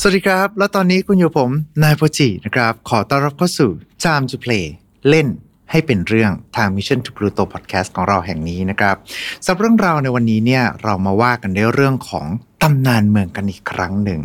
[0.00, 1.50] สวัสดีครับ และตอนนี้คุณอยู่ผม
[1.82, 3.70] นายโปจินะครับ ขอต้อนรับเข้าสู่
[4.02, 4.64] Time to Play
[5.08, 5.28] เล่น
[5.70, 8.96] ให้เป็นเรื่องทาง Mission to Pluto Podcast ของเราแห่งนี้นะครับ
[9.44, 12.26] สำหรับเรื่องราวในวันนี้เนี่ยเรามาว่ากันในเรื่องของ
[12.62, 14.20] ตำนานเมืองกันอีกครั้งหนึ่ง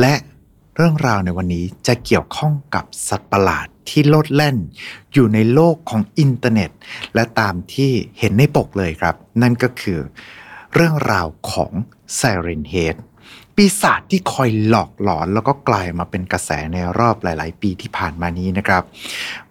[0.00, 0.14] และ
[0.76, 4.56] เรื่องราวในวันนี้จะเกี่ยวข้องกับสัตว์ประหลาดที่โลดแล่น
[5.12, 6.70] อยู่ในโลกของอินเทอร์เน็ต
[7.14, 9.98] และตามที่เห็นในปกเลยครับ นั่นก็คือ
[10.74, 11.72] เรื่องราวของ
[12.18, 12.96] Siren Head
[13.60, 18.82] ปีศาจที่คอยหลอกหลอนแล้วก็กลายมาเป็นกระแสในรอบหลาย ๆ ปีที่ผ่านมานี้นะครับ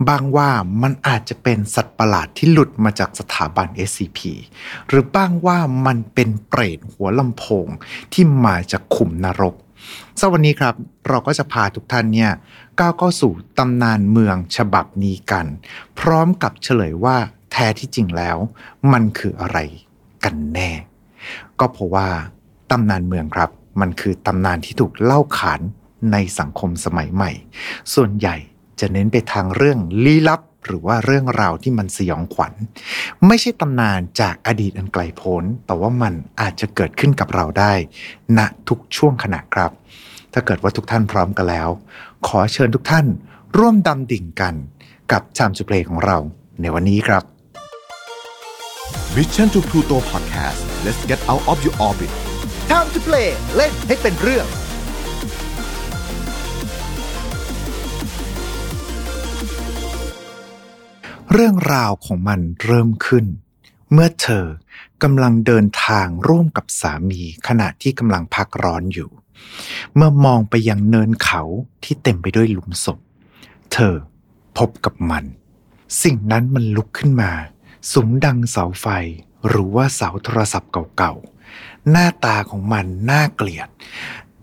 [0.07, 0.49] บางว่า
[0.81, 4.19] มันอาจจะเป็นสัตว์ประหลาดที่หลุดมาจากสถาบัน SCP
[4.87, 7.67] หรือบ้างว่ามันเป็นเปรตหัวลำโพง
[8.13, 9.55] ที่มาจากขุมนรก
[10.19, 10.75] สวันนี้ครับ
[11.07, 12.31] เราก็จะพาทุกท่านเนี่ย
[12.79, 15.45] ก้าวเข้าสู่ตำนานเมืองฉบับนี้กัน
[15.99, 17.17] พร้อมกับเฉลยว่า
[17.51, 18.37] แท้ที่จริงแล้ว
[18.91, 19.57] มันคืออะไร
[20.23, 20.71] กันแน่
[21.59, 22.07] ก็เพราะว่า
[22.71, 25.61] ตำนานเมืองครับ มันคือตำนานที่ถูกเล่าขาน
[26.11, 27.31] ในสังคมสมัยใหม่
[27.93, 28.35] ส่วนใหญ่
[28.79, 32.53] จะเน้นไปทางเรื่องลี้ลับ หรือว่าเรื่องราวที่มันสยองขวัญ
[33.27, 37.73] ไม่ใช่ตำนานจากอดีตอันไกลโพ้น แต่ว่ามันอาจจะเกิดขึ้นกับเราได้
[38.37, 39.71] ณทุกช่วงขณะครับ
[40.33, 41.69] ถ้าเกิดว่าทุกท่านพร้อมกันแล้ว
[42.27, 43.05] ขอเชิญทุกท่าน
[43.57, 44.55] ร่วมดำดิ่งกัน
[45.11, 46.17] กับชามจุเพลของเรา
[46.61, 47.23] ในวันนี้ครับ
[49.15, 52.26] Mission to Pluto Podcast let's get out of your orbit
[52.69, 54.45] Time to play เล่นให้เป็นเรื่อง
[61.31, 63.25] เรื่องราวของมันเริ่มขึ้น
[63.91, 64.45] เมื่อเธอ
[65.03, 69.09] กำลังเดินทางร่วมกับสามีขณะที่กำลังพักร้อนอยู่
[69.95, 71.41] เมื่อมองไปยังเนินเขา
[71.83, 72.99] ที่เต็มไปด้วยหลุมศพ
[73.73, 73.95] เธอ
[74.57, 75.23] พบกับมัน
[76.03, 77.31] สิ่งนั้นมันลุกขึ้นมา
[77.93, 78.87] สูงดังเสาไฟ
[79.47, 81.36] หรือว่าเสาโทรศัพท์เก่าๆ
[81.91, 83.69] หน้าตาของมันน่าเกลียด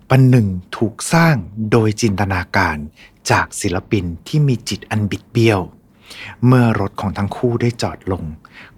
[0.08, 1.36] ปันหนึ่งถูกสร้าง
[1.70, 2.76] โดยจินตนาการ
[3.30, 5.60] จากศิลปินที่มีจิตอันบิดเบี้ยว
[6.46, 8.24] เมื่อรถของทั้งคู่ได้จอดลง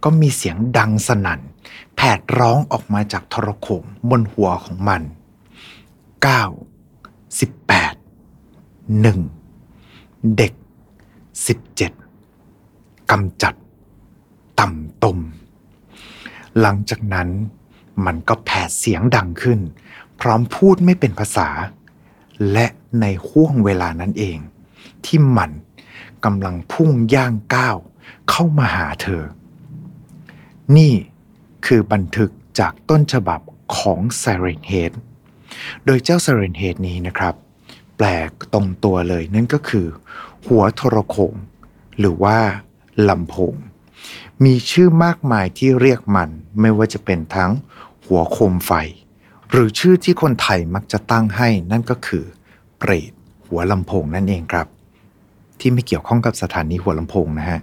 [0.02, 1.40] ก็มีเสียงดังสนั่น
[1.96, 5.02] แผดร้องออกมาจากทรโขงบนหัวของมัน
[6.24, 6.26] 9
[7.38, 10.52] 18 1 เด็ก
[12.16, 13.54] 17กำจัด
[14.60, 15.18] ต่ำตม
[16.60, 17.28] หลังจากนั้น
[18.04, 19.60] มันก็แผดเสียงดังขึ้น
[20.20, 21.48] พร้อมพูดไม่เป็นภาษา
[22.52, 22.66] และ
[23.00, 24.38] ในห่วงเวลานั้นเอง
[25.04, 25.50] ที่มัน
[26.24, 27.76] กำลังพุ่งย่างก้าว
[28.30, 29.22] เข้ามาหาเธอ
[30.76, 30.94] นี่
[31.66, 33.40] คือบันทึกจากต้นฉบับ
[33.76, 34.92] ของ Siren Head
[35.84, 37.34] โดยเจ้า Siren Head นี้นะครับ
[37.96, 39.86] แปลกตรงตัวเลยนั่นก็คือ
[40.46, 41.34] หัวโทรโขง
[41.98, 42.38] หรือว่า
[43.08, 43.54] ลำโพง
[44.44, 46.30] มีชื่อมากมายที่เรียกมัน
[46.60, 47.52] ไม่ว่าจะเป็นทั้ง
[48.06, 48.72] หัวโคมไฟ
[49.50, 52.24] หรือชื่อที่คนไทยมักจะตั้งให้นั่นก็คือ
[52.78, 53.12] เปรต
[53.46, 54.66] หัวลำโพงนั่นเองครับ
[55.60, 57.60] ที่ไม่เกี่ยวข้องกับสถานีหัวลำโพงนะฮะ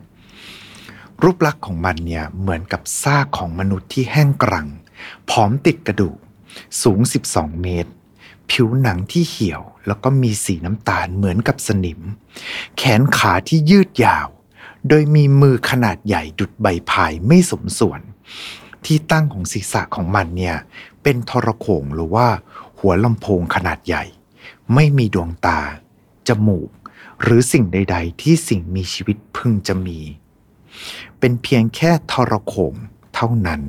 [1.23, 4.67] รูปลักษณ์ของมันเนี่ยเหมือนกับซากของมนุษย์ที่แห้งกรัง
[5.29, 6.17] ผอมติดกระดูก
[6.81, 6.99] สูง
[7.29, 7.91] 12 เมตร
[8.49, 11.99] ผิวหนังที่เหี่ยว แล้วก็มีสีน้ำตาลเหมือนกับสนิม
[12.77, 14.27] แขนขาที่ยืดยาว
[14.87, 18.01] โดยมีมือขนาดใหญ่ดุดใบพายไม่สมส่วน
[18.87, 20.55] ที่ตั้งของศีรษะของมันเนี่ย
[21.03, 22.27] เป็นทรโขงหรือว่า
[22.79, 24.03] หัวลำโพงขนาดใหญ่
[24.73, 25.59] ไม่มีดวงตา
[26.27, 26.69] จมูก
[27.21, 29.99] หรือสิ่งใด ๆ ที่สิ่งมีชีวิตพึงจะมี
[31.19, 32.73] เป็นเพียงแค่ทรโขง
[33.15, 33.61] เท่านั้น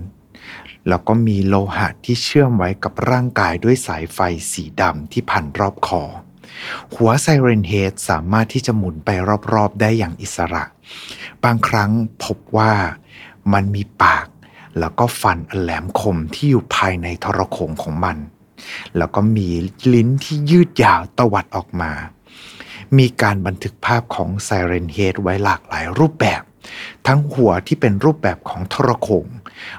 [0.89, 4.19] แล้วก็มีโลหะที่เชื่อมไว้กับร่างกายด้วยสายไฟ
[4.53, 6.03] สีดำที่พันรอบคอ
[6.95, 9.09] หัวไซเรนเฮดสามารถที่จะหมุนไป
[9.53, 10.65] รอบๆ ได้อย่างอิสระ
[11.45, 11.91] บางครั้ง
[12.25, 12.73] พบว่า
[13.53, 14.27] มันมีปาก
[14.79, 18.17] แล้วก็ฟันอแหลมคมที่อยู่ภายในทรโขงของมัน
[18.97, 19.49] แล้วก็มี
[19.93, 21.93] ลิ้นที่ยืดยาวตวัดออกมา
[22.99, 26.43] มีการบันทึกภาพของไซเรนเฮดไว้หลากหลายรูปแบบ
[27.07, 29.27] ทั้งหัวที่เป็นรูปแบบของทรโขง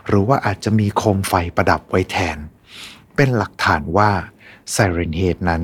[0.08, 2.38] หรือว่าอาจจะมีโคมไฟประดับไว้แทน
[3.16, 4.12] เป็นหลักฐานว่า
[4.72, 5.64] ไซเรนเฮดนั้น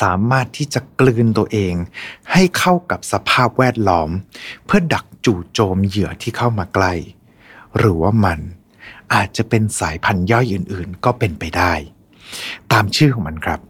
[0.00, 1.74] สามารถที่จะกลืนตัวเอง
[2.32, 4.10] ให้เข้ากับสภาพแวดล้อม
[4.66, 6.92] เพื่อดักจู่โจมเหยื่อที่เข้ามาใกล้
[7.78, 8.40] หรือว่ามัน
[9.14, 11.72] อาจจะเป็นสายพันธุ์ย่อยอื่น ๆ ก็เป็นไปได้
[12.72, 13.60] ตามชื่อของมันครับ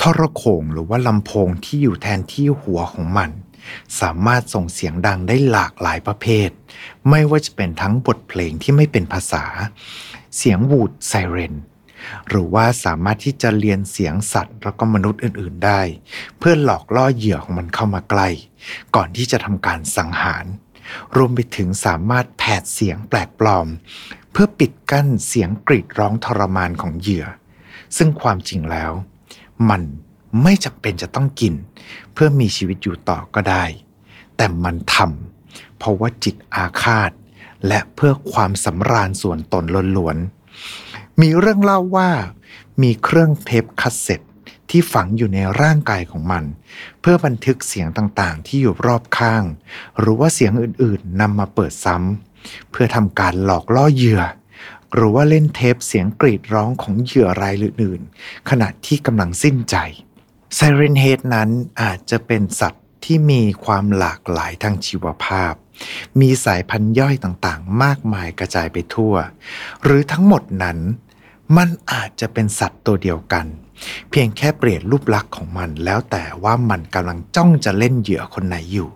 [0.00, 3.30] ทรโขงหรือว่าลำโพงที่อยู่แทนที่หัวของมัน
[4.00, 6.50] สามารถส่งเสียงดังได้หลากหลายประเภท
[7.10, 9.44] ไม่ว่าจะเป็นทั้งบทเพลงที่ไม่เป็นภาษา
[10.36, 11.54] เสียงวูดไซเรน
[12.28, 15.80] หรือว่าสามารถที่จะเรียนเสียงสัตว์แล้วก็มนุษย์อื่น ๆได้
[16.38, 18.28] เพื่อหลอกล่อเหยื่อของมันเข้ามาใกล้
[18.94, 20.46] ก่อนที่จะทำการสังหาร
[21.16, 23.68] รวมไปถึงสามารถแผดเสียงแปลกปลอม
[24.38, 27.26] พื่อปิดกั้นเสียงกรีดร้องทรมานของเหยื่อ
[27.96, 28.92] ซึ่งความจริงแล้ว
[29.70, 29.82] มัน
[30.42, 31.54] ไม่จำเป็นจะต้องกิน
[32.12, 33.64] เพื่อมีชีวิตอยู่ต่อก็ได้
[34.36, 37.10] แต่มันทำเพราะว่าจิตอาฆาต
[37.66, 39.64] และเพื่อความสำราญส่วนตน
[39.96, 42.10] ล้วนๆ มีเรื่องเล่าว่า
[42.82, 44.20] มีเครื่องเทปคาสเซ็ต
[44.70, 46.44] ที่ฝังอยู่ในร่างกายของมัน
[47.00, 49.44] เพื่อบันทึกเสียงต่างๆ ที่อยู่รอบข้าง
[49.98, 52.25] หรือว่าเสียงอื่นๆนำมาเปิดซ้ำ
[52.70, 54.22] เพื่อทำการหลอกล่อเหยื่อ
[54.94, 59.76] หรือว่าเล่นเทปเสียงกรีดร้องของเหยื่อรายอื่นๆขณะที่กำลังสิ้นใจ
[60.54, 61.50] Siren Head นั้น
[61.82, 65.52] อาจจะเป็นสัตว์ที่มีความหลากหลายทางชีวภาพ
[66.20, 69.14] มีสายพันธุ์ย่อยต่างๆ มากมายกระจายไปทั่ว
[69.82, 70.78] หรือทั้งหมดนั้น
[71.56, 73.46] มันอาจจะเป็นสัตว์ตัวเดียวกัน
[74.10, 78.88] เพียงแค่เปลี่ยนรูปลักษณ์ของมันแล้วแต่ว่ามันกำลังจ้องจะเล่นเหยื่อคนไหนอยู่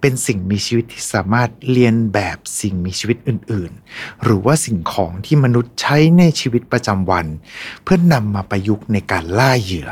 [0.00, 7.26] เป็นสิ่งมีชีวิตที่สามารถเรียนแบบสิ่งมีชีวิตอื่นๆ หรือว่าสิ่งของที่มนุษย์ใช้ในชีวิตประจำวัน
[7.82, 9.90] เพื่อนนำมาประยุกต์ในการล่าเหยื่อ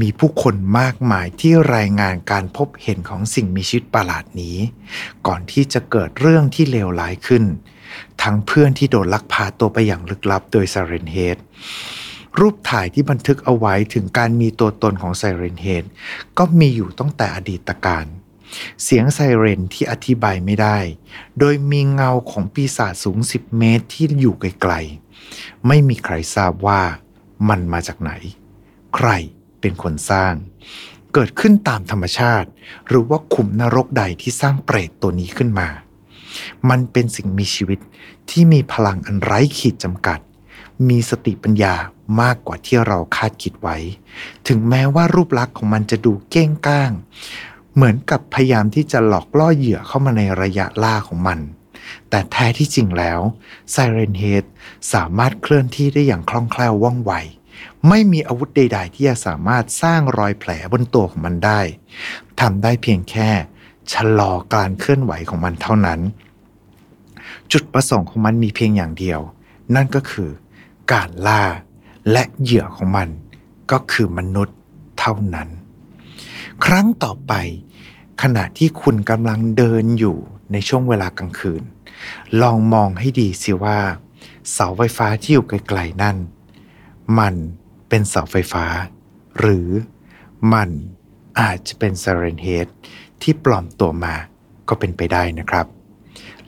[0.00, 4.56] มีผู้คนมากมายที่รายงานการพบเห็นของสิ่งมีชีวิตประหลาดนี้
[5.26, 7.44] ก่อนที่จะเกิดเรื่องที่เลวร้ายขึ้น
[8.22, 11.38] ทั้งเพื่อนที่โดนลักพาตัวไปอย่างลึกลับโดยไซเรนเฮด
[12.38, 15.84] รูปถ่ายที่บันทึกเอาไว้ถึงการมีตัวตนของไซเรนเฮด
[16.38, 18.06] ก็มีอยู่ตั้งแต่อดีตการ
[18.82, 20.78] เสียงไซเรนที่อธิบายไม่ได้
[21.38, 26.82] โดยมีเงาของปีศาจสูง 10 เมตรที่อยู่ไกลๆ ไม่มีใครทราบว่า
[27.48, 28.12] มันมาจากไหน
[28.94, 29.08] ใคร
[29.60, 30.34] เป็นคนสร้าง
[31.12, 32.48] เกิดขึ้นตามธรรมชาติ
[32.88, 35.68] หรือว่าขุมนรกใดที่สร้างเปรตตัวนี้ขึ้นมา
[36.70, 37.78] มันเป็นสิ่งมีชีวิต
[38.30, 40.20] ที่มีพลังอันไร้ขีดจำกัด
[40.88, 41.74] มีสติปัญญา
[42.20, 43.76] มากกว่าที่เราคาดคิดไว้
[44.48, 46.92] ถึงแม้ว่ารูปลักษณ์ของมันจะดูเก้งก้าง
[47.74, 51.40] เหมือนกับพยายามที่จะหลอกล่อเหยื่อเข้ามาในระยะล่าของมัน
[52.10, 53.20] แต่แท้ที่จริงแล้ว
[53.70, 54.44] ไซเรนเฮด
[54.92, 57.12] สามารถเคลื่อนที่ได้อย่างคล่องแคล่วว่องไว
[57.88, 61.60] ไม่มีอาวุธใด ๆ ที่จะสามารถสร้างรอยแผลบนตัวของมันได้
[62.40, 63.30] ทำได้เพียงแค่
[63.92, 66.00] ชะลอการเคลื่อนไหวของมันเท่านั้น
[67.52, 69.20] จุดประสงค์ของมันมีเพียงอย่างเดียว
[69.74, 70.30] นั่นก็คือ
[70.92, 71.42] การล่า
[72.10, 73.08] และเหยื่อของมัน
[73.70, 74.56] ก็คือมนุษย์
[74.98, 75.48] เท่านั้น
[76.64, 77.32] ครั้งต่อไป
[78.22, 80.16] ขณะที่คุณกำลังเดินอยู่
[80.52, 81.62] ในช่วงเวลากลางคืน
[82.42, 83.78] ลองมองให้ดีสิว่า
[84.52, 86.16] เสาไฟฟ้าที่อยู่ไกลๆนั่น
[87.18, 87.34] มัน
[87.88, 88.64] เป็นเสาไฟฟ้า
[89.38, 89.68] หรือ
[90.52, 90.70] มัน
[91.40, 92.66] อาจจะเป็น Siren Head
[93.22, 94.14] ที่ปลอมตัวมา
[94.68, 95.66] ก็เป็นไปได้นะครับ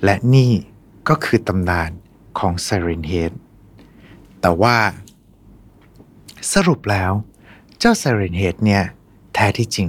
[0.05, 0.53] และนี่
[1.09, 1.91] ก็คือตำนาน
[2.39, 3.33] ของ Siren Head
[4.41, 4.77] แต่ว่า
[6.53, 7.13] สรุปแล้ว
[7.79, 8.85] เจ้า Siren Head เนี่ย
[9.35, 9.89] แท้ที่จริง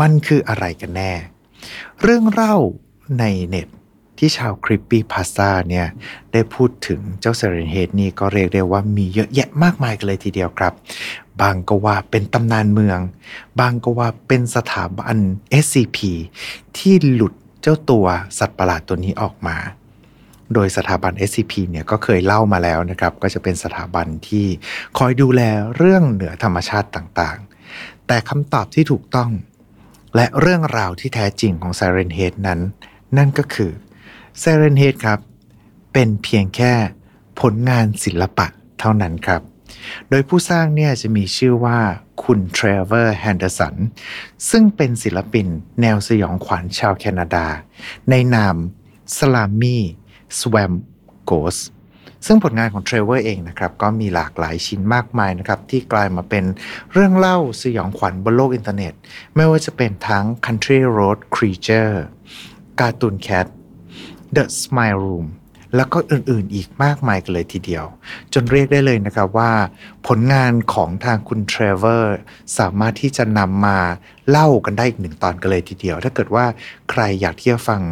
[0.00, 1.12] มันคืออะไรกันแน่
[2.02, 2.56] เรื่องเล่า
[3.18, 3.68] ในเน็ต
[4.18, 5.86] ที่ชาวคริปปี้พาสตาเนี่ย
[6.32, 10.72] ได้พูดถึงเจ้าไซเรนเฮดนี่ก็เรียกได้ว่ามีเยอะแยะมากมายกันเลยทีเดียวครับ
[11.40, 12.98] บางก็ว่าเป็นตำนานเมือง
[13.60, 15.16] บางก็ว่าเป็นสถาบัน
[15.64, 15.98] SCP
[16.76, 18.06] ที่หลุดเจ้าตัว
[18.38, 19.56] สัตว์ประหลาดตัวนี้ออกมา
[20.54, 24.46] โดยสถาบัน SCP เนี่ยก็เคยเล่ามาแล้วนะครับ ก็จะเป็นสถาบันที่
[24.98, 25.42] คอยดูแล
[25.76, 27.38] เรื่องเหนือธรรมชาติต่าง
[28.06, 29.30] แต่คำตอบที่ถูกต้อง
[30.14, 32.60] และเรื่องราวที่แท้จริงของ Siren Head นั้น
[33.16, 33.72] นั่นก็คือ
[34.42, 35.20] Siren Head ครับ
[35.92, 36.72] เป็นเพียงแค่
[37.40, 38.46] ผลงานศิลปะ
[38.80, 39.42] เท่านั้นครับ
[40.08, 41.78] โดยผู้สร้างเนี่ยจะมีชื่อว่า
[42.22, 43.74] คุณ Trevor Henderson
[44.50, 45.46] ซึ่งเป็นศิลปิน
[45.80, 47.46] แนวสยองขวัญชาวแคนาดา
[48.10, 48.56] ในนาม
[49.16, 50.72] Slimy Swamp
[51.24, 51.56] Ghost
[52.26, 56.44] ซึ่งผลงานของเทรเวอร์เองนะครับก็มีหลากหลายชิ้นมากมายนะครับที่กลายมาเป็น
[56.92, 58.92] เรื่องเล่าสยองขวัญบนโลกอินเทอร์เน็ต
[59.36, 61.94] ไม่ว่าจะเป็นทั้ง Country Road Creature
[62.80, 63.46] Cartoon Cat
[64.36, 65.26] The Smile Room
[65.76, 67.84] แล้วก็อื่นๆอีกมากมายกันเลยทีเดียว
[68.34, 69.52] จนเรียกได้เลยนะครับว่า
[70.06, 72.16] ผลงานของทางคุณเทรเวอร์
[72.58, 73.78] สามารถที่จะนำมา
[74.30, 76.44] เล่ากันได้อีกหนึ่งตอนกันเลยทีเดียว ถ้าเกิดว่า
[76.90, 77.82] ใครอยากที่จะฟัง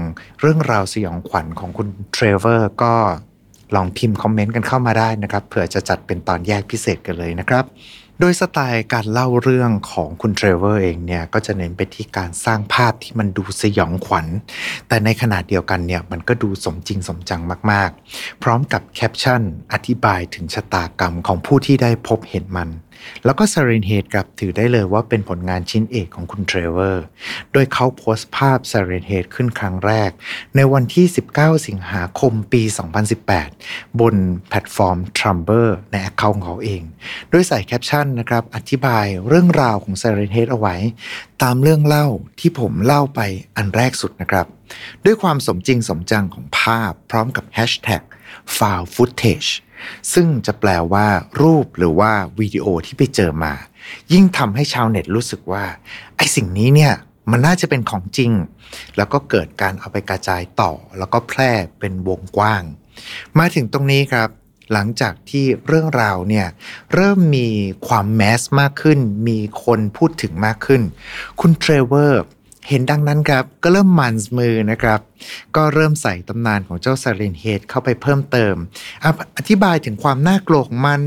[0.41, 2.95] เรื่องราวสยองขวัญของคุณเทรเวอร์ก็
[3.75, 7.65] ลองพิมพ์คอมเมนต์กันเข้ามาได้นะครับเผื่อจะจัดเป็นตอนแยกพิเศษกันเลยนะครับ
[8.21, 14.27] โดยสไตล์การเล่าเรื่องของคุณเทรเวอร์เองเนี่ยก็จะเน้นไปที่การสร้างภาพที่มันดูสยองขวัญ
[14.89, 22.69] แต่ในขณะเดียวกันเนี่ยมันก็ดูสมจริงสมจังมาก ๆ พร้อมกับแคปชั่นอธิบายถึงชะตากรรมของผู้ที่ได้พบเห็นมัน
[23.25, 27.05] แล้วก็ Siren Head ครับถือได้เลยว่าเป็นผลงานชิ้นเอกของคุณเทรเวอร์
[27.53, 30.11] โดยเขาโพสต์ภาพ Siren Head ขึ้นครั้งแรก
[30.57, 31.07] ในวันที่
[31.37, 32.63] 19 สิงหาคมปี
[33.33, 34.15] 2018 บน
[34.49, 36.83] แพลตฟอร์ม t r u m b l r ใน account ของเขาเอง
[37.31, 40.77] โดยใส่แคปชั่นนะครับอธิบายเรื่องราวของ Siren Head เอาไว้
[41.43, 42.07] ตามเรื่องเล่า
[42.41, 43.21] ที่ผมเล่าไป
[43.57, 44.47] อันแรกสุดนะครับ
[45.05, 48.03] ด้วยความสมจริงสมจังของภาพพร้อมกับ Hashtag
[48.57, 49.49] f o u l footage
[50.15, 51.07] ซึ่งจะแปลว่า
[51.43, 53.53] รูปหรือว่าวิดีโอที่ไปเจอมา
[54.13, 55.65] ยิ่งทำให้ชาวเน็ตรู้สึกว่า
[56.17, 56.93] ไอ้สิ่งนี้เนี่ย
[57.31, 58.33] มันน่าจะเป็นของจริง
[58.97, 62.63] แล้วก็เกิดการเอาไปกระจายต่อ แล้วก็แพร่เป็นวงกว้าง
[63.39, 64.29] มาถึงตรงนี้ครับ
[64.73, 66.47] หลังจากที่เรื่องราวเนี่ย
[66.95, 67.49] เริ่มมี
[67.89, 68.99] ความแมสมากขึ้น
[69.29, 70.83] มีคนพูดถึงมากขึ้น
[71.41, 72.23] คุณเทรเวอร์
[72.69, 75.01] เห็นดังนั้นครับก็เริ่มมันมือนะครับ
[75.57, 78.55] ก็เริ่มใส่ตำนานของเจ้าซาเรนเฮดเข้าไปเพิ่มเติม
[79.37, 81.03] อธิบายถึงความน่ากลัวของมัน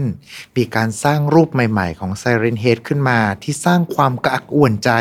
[0.58, 4.92] มีการสร้างรูปใหม่ๆ ของไซเรนเฮดขึ้นมาที่สร้างความกระอักอ่วนใจ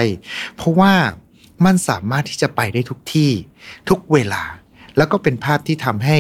[0.57, 0.95] เพราะว่า
[1.65, 3.31] มันสามารถที่จะไปได้ทุกที่
[3.89, 4.43] ทุกเวลา
[4.99, 6.19] แล้วก็เป็นภาพที่ทำให้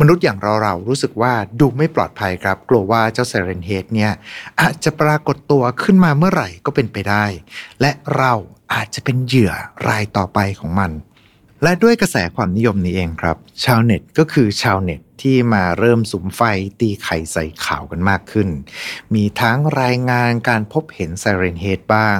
[0.00, 4.12] มนุษย์อย่างเราๆรู้สึกว่าดูไม่ปลอดภัยครับ กลัวว่าเจ้าไซเรนเฮดเนี่ย
[4.60, 7.24] อาจจะปรากฏตัวขึ้นมาเมื่อไหร่ก็เป็นไปได้
[7.80, 8.32] และเรา
[8.74, 9.52] อาจจะเป็นเหยื่อ
[9.88, 10.92] รายต่อไปของมัน
[11.62, 16.40] และด้วยกระแสความนิยมนี้เองครับ ชาวเน็ตก็คือชาวเน็ตที่มาเริ่มสุมไฟ
[16.80, 18.48] ตีไข่ใส่ข่าวกันมากขึ้น
[19.14, 22.18] มีทั้งรายงานการพบเห็น Siren Head บ้าง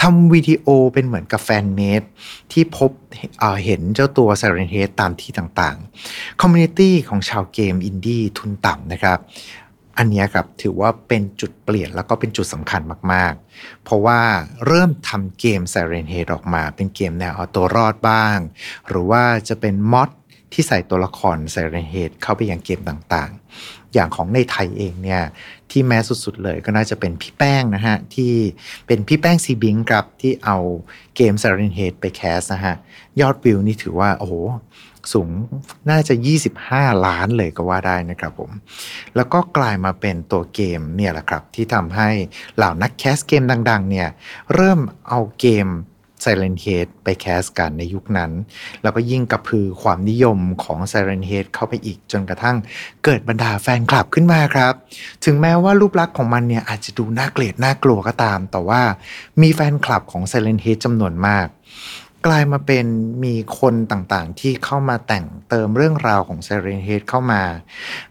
[0.00, 2.02] ทำวิดีโอเป็นเหมือนกับ fan-made
[2.52, 9.18] ที่พบเห็นเจ้าตัว Siren Head ตามที่ต่างๆ community ของชาวเกมอินดี้ทุนต่ำนะครับ
[10.02, 14.20] อันนี้ครับถือว่าเป็นจุดเปลี่ยนแล้วก็เป็นจุดสำคัญมากๆ เพราะว่า
[14.66, 18.38] เริ่มทำเกม Siren Head ออกมา เป็นเกมแนวเอาตัวรอดบ้าง
[18.88, 20.10] หรือว่าจะเป็น mod
[20.52, 25.22] ที่ใส่ตัวละคร Siren Head เข้าไปยังเกมต่างๆ อย่างของในไทยเองเนี่ย
[25.70, 28.34] ที่แม้สุดๆเลยก็น่าจะเป็นพี่แป้งนะฮะ ที่
[28.86, 30.58] เป็นพี่แป้งซีบิงครับที่เอา
[31.16, 32.74] เกม Siren Head ไปแคสนะฮะ
[33.20, 34.34] ยอดวิวนี่ถือว่า โอ้โห
[35.12, 35.30] สูง
[35.90, 36.14] น่าจะ
[36.58, 38.50] 25 ล้านเลยก็ว่าได้นะครับผม
[39.16, 42.08] แล้วก็กลายมาเป็นตัวเกมเนี่ยแหละครับ ที่ทำให้
[42.56, 44.08] เหล่านักแคสเกมดัง ๆ เนี่ย
[44.54, 45.68] เริ่มเอาเกม
[46.26, 48.30] Silent Head ไปแคสกันในยุคนั้น
[48.82, 52.56] แล้วก็ยิ่งกระพือความนิยมของ Silent Head เข้าไปอีกจนกระทั่ง
[53.04, 54.74] เกิดบรรดาแฟนคลับขึ้นมาครับ
[55.24, 58.82] ถึงแม้ว่ารูปลักษณ์ของมันเนี่ยอาจจะดูน่าเกลียดน่ากลัวก็ตาม แต่ว่า
[59.42, 61.46] มีแฟนคลับของ Silent Head จำนวนมาก
[62.26, 62.86] กลายมาเป็น
[63.24, 67.42] มีคนต่างๆ ที่เข้ามาแต่งเติมเรื่องราวของ Siren Head เข้ามา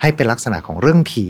[0.02, 1.26] ให้เป็นลักษณะของเรื่องผี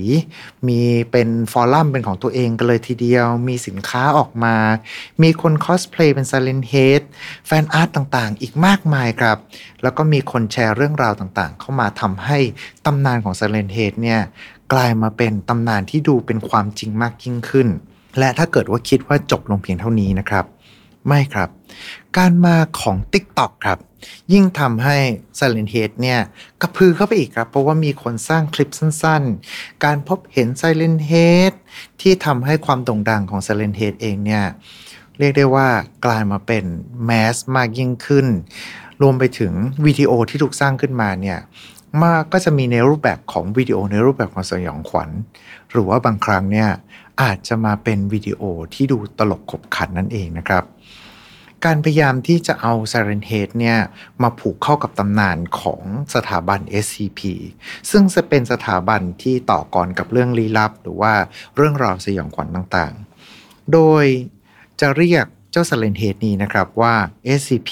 [0.68, 0.82] มี
[1.12, 4.56] เป็นฟอรัมเป็นของตัวเองกันเลยทีเดียว มีสินค้าออกมา
[5.24, 7.02] มีคนคอสเพลย์เป็น Siren Head
[7.48, 9.38] fan art ต่างๆ อีกมากมายครับ
[9.84, 12.40] แล้วก็มีคนแชร์เรื่องราวต่างๆ เข้ามาทำให้
[12.86, 14.22] ตำนานของ Silent Head เนี่ย
[14.74, 17.68] กลายมาเป็นตำนานที่ดูเป็นความจริงมากยิ่งขึ้น
[18.20, 20.46] และถ้าเกิดว่าคิดว่าจบลงเพียงเท่านี้นะครับ
[21.08, 21.50] ไม่ครับ
[22.18, 23.80] การมาของ TikTok ครับ
[24.34, 24.98] ยิ่งทำให้
[25.40, 26.20] Silent Head เนี่ย
[26.62, 31.54] กระพือเข้าไปอีกครับ เพราะว่ามีคนสร้างคลิปสั้นๆ การพบเห็น Siren Head
[32.02, 34.44] ที่ทำให้ความโด่งดังของ Silent Head เองเนี่ย
[35.20, 35.68] เรียกได้ว่า
[36.06, 36.66] กลายมาเป็น
[37.06, 38.28] แมสมากยิ่งขึ้น
[39.02, 39.54] รวมไปถึง
[39.86, 41.40] วิดีโอที่ถูกสร้างขึ้นมาเนี่ย
[42.02, 45.10] มาก็จะมีในรูปแบบของวิดีโอในรูปแบบของสยองขวัญ
[45.72, 46.70] หรือว่าบางครั้งเนี่ย
[47.22, 48.42] อาจจะมาเป็นวิดีโอ
[48.74, 50.64] ที่ดูตลกขบขันนั่นเองนะครับ
[51.66, 53.78] การพยายามที่จะเอา Siren Head เนี่ย
[54.22, 55.82] มาผูกเข้ากับตำนานของ
[56.16, 57.20] สถาบัน SCP
[57.92, 61.14] ซึ่งจะเป็นสถาบันที่ต่อกรกับเรื่องลี้ลับ หรือว่า
[61.56, 64.06] เรื่องราวสยองขวัญต่างๆ โดย
[64.82, 66.96] จะเรียกเจ้า Siren Head นี้นะครับว่า
[67.40, 67.72] SCP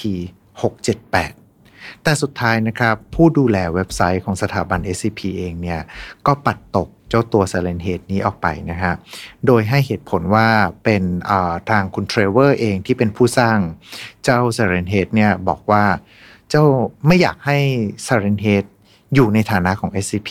[0.82, 5.80] 678 แต่สุดท้ายนะครับผู้ดูแลเว็บไซต์ของสถาบัน SCP เองเนี่ย
[6.26, 8.92] ก็ปัดตก เจ้าตัว Silent Head นี้ออกไปนะฮะ
[9.46, 10.48] โดยให้เหตุผลว่า
[10.84, 11.02] เป็น
[11.70, 13.58] ทางคุณเทรเวอร์เองที่เป็นผู้สร้าง
[14.24, 15.84] เจ้า Silent Head เนี่ยบอกว่า
[16.50, 16.64] เจ้า
[17.06, 17.58] ไม่อยากให้
[18.06, 18.64] Silent Head
[19.14, 20.30] อยู่ในฐานะของ SCP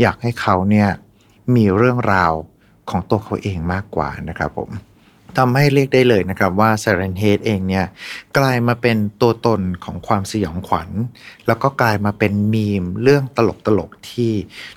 [0.00, 0.88] อยากให้เขาเนี่ย
[1.56, 2.32] มีเรื่องราว
[2.90, 4.70] ของตัวเขาเองมากกว่านะครับผม
[5.38, 7.86] ทำให้เรียกได้เลยนะครับว่า Siren Head เองเนี่ย
[8.38, 10.88] กลายมาเป็นตัวตนของความสยองขวัญ
[11.46, 13.38] แล้วก็กลายมาเป็นมีมเรื่องต
[13.78, 14.32] ลกๆที่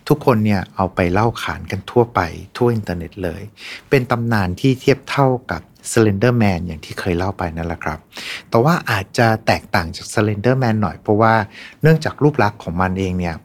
[0.07, 2.19] ทุกคนเนี่ยเอาไปเล่าขานกันทั่วไป
[2.57, 3.41] ทั่วอินเทอร์เน็ตเลย
[3.89, 7.99] เป็นตำนานที่เทียบเท่ากับ Slender Man อย่างที่เคยเล่าไปนั่นแหละครับ
[8.49, 11.33] แต่ว่าอาจจะแตกต่างจาก Slender Man หน่อยเพราะว่า
[11.81, 13.35] เนื่องจากรูปลักษณ์ของมันเองเนี่ย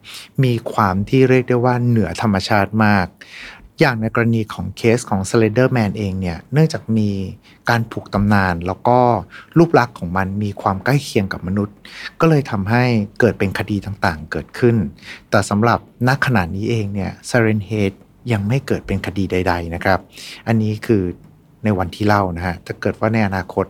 [0.44, 3.06] มีความที่เรียกได้ว่าเหนือธรรมชาติมาก
[3.80, 7.10] อย่างในกรณีของเคสของ Slender Man เองเนี่ยเนื่องจากมี
[7.70, 8.98] การผูกตำนาน แล้วก็
[9.58, 11.76] รูปลักษณ์ของมันมีความใกล้เคียงกับมนุษย์
[12.20, 12.84] ก็เลยทำให้
[13.20, 14.76] เกิดเป็นคดีต่างๆ เกิดขึ้น
[15.30, 17.92] แต่สำหรับนักขณะนี้เองเนี่ย Siren Head
[18.32, 20.00] ยังไม่เกิดเป็นคดีใด ๆนะครับ
[20.46, 21.02] อันนี้คือ
[21.64, 23.64] ในวันที่เล่านะฮะถ้าเกิดว่าในอนาคต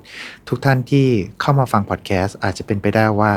[0.49, 1.07] ทุกท่านที่
[1.41, 3.33] เข้ามาฟังพอดแคสต์อาจจะเป็นไปได้ว่า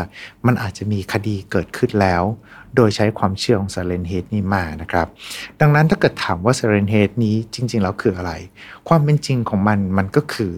[0.45, 2.23] มันอาจจะมีคดีเกิดขึ้นแล้ว
[2.75, 5.07] โดยใช้ความเชื่อของ Silent Head นี่มานะครับ
[5.61, 8.31] ดังนั้นถ้าเกิดถามว่า Silent Head นี้จริง ๆ แล้วคืออะไร
[8.87, 10.51] ความเป็นจริงของมันมันก็คือ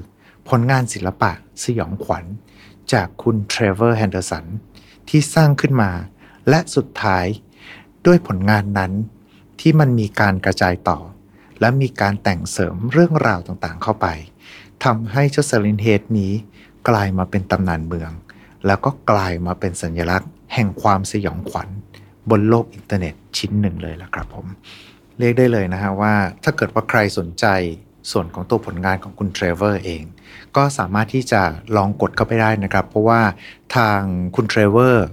[0.49, 1.31] ผลงานศิลปะ
[1.63, 2.25] สยองขวัญ
[2.93, 4.45] จากคุณเทรเวอร์แฮนเดอร์สัน
[5.09, 5.91] ที่สร้างขึ้นมา
[6.49, 7.25] และสุดท้าย
[8.05, 8.91] ด้วยผลงานนั้น
[9.59, 10.99] ที่มันมีการกระจายต่อ
[11.63, 14.07] และมีการแต่งเสริมเรื่องราวต่างๆเข้าไป
[14.83, 16.33] ทำให้เจ้า Siren Head นี้
[16.89, 18.11] กลายมาเป็นตำนานเมือง
[18.65, 21.69] แล้วก็กลายมาเป็นสัญลักษณ์ แห่งความสยองขวัญ
[22.29, 24.45] บนโลกอินเทอร์เน็ตชิ้นหนึ่งเลยล่ะครับผม
[25.19, 27.45] เรียกได้เลยนะฮะว่า ถ้าเกิดว่าใครสนใจ
[28.11, 30.03] ส่วนของตัวผลงานของคุณเทรเวอร์เอง
[30.55, 31.41] ก็สามารถที่จะ
[31.75, 33.21] ลองกดเข้าไปได้นะครับ เพราะว่า
[33.75, 33.99] ทาง
[34.35, 35.07] คุณเทรเวอร์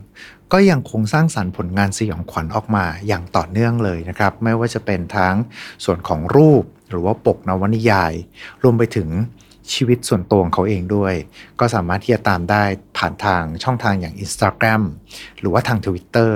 [0.52, 5.34] ก็ยังคงสร้างสรรค์ผลงานสยองขวัญออกมาอย่างต่อเนื่องเลยนะครับ ไม่ว่าจะเป็นทั้ง
[5.84, 8.12] ส่วนของรูปหรือว่าปกนวนิยาย
[8.62, 9.08] รวมไปถึง
[9.72, 11.14] ชีวิตส่วนตัวของเขาเองด้วย
[11.60, 12.62] ก็สามารถที่จะตามได้
[12.98, 14.82] ผ่านทางช่องทางอย่าง Instagram
[15.40, 16.32] หรือว่าทาง Twitter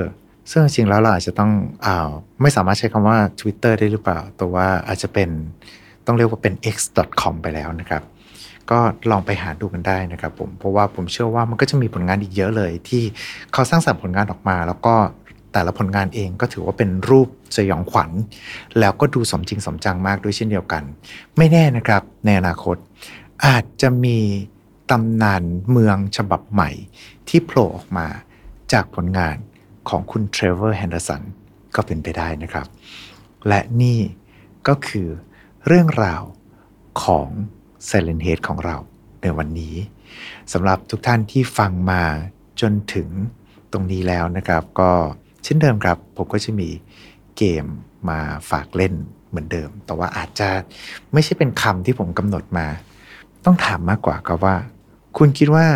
[0.50, 1.52] ซึ่งจริงๆแล้วเราอาจจะต้อง
[1.86, 2.10] อา
[2.42, 5.28] ไม่สามารถใช้คำว่า Twitter ได้หรือเปล่า แต่ว่าอาจจะเป็น
[6.06, 8.02] ต้องเรียกว่าเป็น x.com ไปแล้วนะครับ
[8.70, 8.80] ก็
[9.10, 13.02] ลองไปหาดูกันได้นะครับผมเพราะว่าผมเชื่อว่ามันก็จะมีผลงานอีกเยอะเลย ที่
[13.52, 14.94] เขาสร้างสรรค์ผลงานออกมา แล้วก็
[15.52, 18.10] แต่ละผลงานเองก็ถือว่าเป็นรูปสยองขวัญ
[18.78, 20.82] แล้วก็ดูสมจริงสมจังมากด้วยเช่นเดียวกัน
[21.36, 22.76] ไม่แน่นะครับในอนาคต
[23.46, 24.18] อาจจะมี
[24.90, 26.70] ตำนานเมืองฉบับใหม่
[27.28, 28.06] ที่โผล่ออกมา
[28.72, 29.36] จากผลงาน
[29.88, 31.22] ของคุณเทรเวอร์แฮนเดอร์สัน
[31.74, 32.66] ก็เป็นไปได้นะครับ
[33.48, 34.00] และนี่
[34.68, 35.08] ก็คือ
[35.66, 36.22] เรื่องราว
[37.04, 37.28] ของ
[37.88, 38.76] Silent Head ของเรา
[39.22, 39.74] ในวันนี้
[40.52, 42.02] สำหรับทุกท่านที่ฟังมา
[42.60, 43.08] จนถึง
[43.72, 44.92] ตรงนี้แล้วนะครับ ก็
[45.44, 46.68] เช่นเดิมครับ ผมก็จะมี
[47.36, 47.64] เกม
[48.08, 48.94] มาฝากเล่น
[49.28, 50.48] เหมือนเดิม แต่ว่าอาจจะ
[51.12, 52.66] ไม่ใช่เป็นคำที่ผมกำหนดมา
[53.44, 54.56] ต้องถามมากกว่าครับว่า
[55.18, 55.66] คุณคิดว่า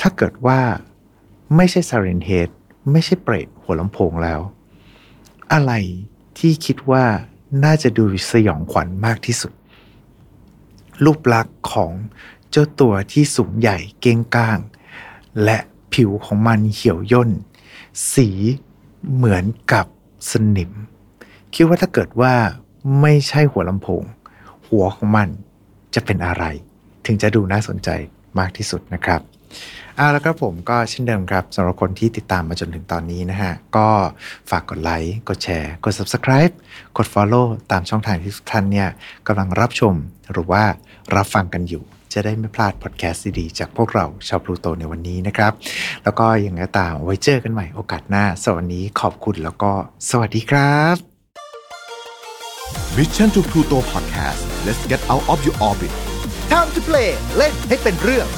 [0.00, 0.60] ถ้าเกิดว่า
[1.56, 2.48] ไม่ใช่ Silent Head
[2.92, 4.40] ไม่ใช่เปรตหัวลำโพงแล้ว
[5.52, 5.72] อะไร
[6.38, 7.04] ที่คิดว่า
[7.64, 9.52] น่าจะดูสยองขวัญมากที่สุด
[11.04, 11.92] รูปลักษณ์ของ
[12.50, 14.58] เจ้าตัวที่สูงใหญ่เก้งก้าง
[15.44, 15.58] และ
[15.92, 17.30] ผิวของมันเหี่ยวย่น
[18.12, 18.28] สี
[19.14, 19.86] เหมือนกับ
[20.30, 20.72] สนิม
[21.54, 22.34] คิดว่าถ้าเกิดว่า
[23.00, 24.04] ไม่ใช่หัวลำโพง
[24.68, 25.28] หัวของมัน
[25.94, 26.44] จะเป็นอะไร
[27.06, 27.88] ถึงจะดูน่าสนใจ
[28.38, 29.20] มากที่สุดนะครับ
[30.00, 33.88] อาแล้วครับผมก็เช่นเดิมครับสำหรับคนที่ติดตามมาจนถึงตอนนี้นะฮะ ก็
[34.50, 36.52] ฝากกดไลค์ กดแชร์ กด Subscribe
[36.96, 38.88] กด Follow ตามช่องทางที่ทุกท่านเนี่ย
[39.26, 39.94] กำลังรับชม
[40.32, 40.62] หรือว่า
[41.14, 41.82] รับฟังกันอยู่
[42.12, 45.52] จะได้ไม่พลาดพอดแคสต์ดีๆจากพวกเราชาวพลูโตในวันนี้นะครับ
[46.04, 49.72] แล้วก็ยังไงตามไว้เจอกันใหม่โอกาสหน้าสวัสดีขอบคุณแล้วก็
[50.10, 50.96] สวัสดีครับ
[52.96, 55.92] Mission to Pluto Podcast let's get out of your orbit
[56.50, 58.28] Time to play เล่นให้เป็นเรื่อง